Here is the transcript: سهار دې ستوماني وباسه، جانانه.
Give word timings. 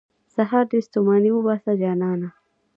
سهار 0.35 0.65
دې 0.71 0.79
ستوماني 0.87 1.29
وباسه، 1.33 1.71
جانانه. 1.81 2.29